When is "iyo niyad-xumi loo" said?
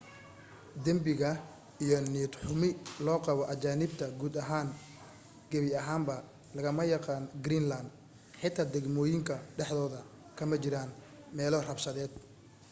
1.83-3.19